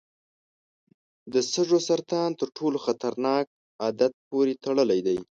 [1.33, 3.45] د سږو سرطان تر ټولو خطرناک
[3.83, 5.17] عادت پورې تړلی دی.